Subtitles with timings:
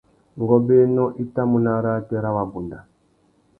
[0.43, 2.79] Ngôbēnô i tà mú nà arrātê râ wabunda.